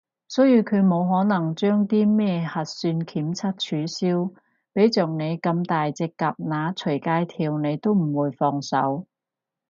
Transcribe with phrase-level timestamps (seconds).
[0.27, 4.31] 所以佢冇可能將啲咩核算檢測取消，
[4.73, 9.05] 畀着你咁大隻蛤乸隨街跳你都唔會放手